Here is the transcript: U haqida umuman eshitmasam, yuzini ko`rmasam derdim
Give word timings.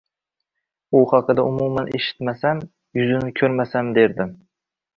U 0.99 1.01
haqida 1.11 1.45
umuman 1.49 1.91
eshitmasam, 1.99 2.63
yuzini 3.01 3.31
ko`rmasam 3.43 3.95
derdim 4.01 4.37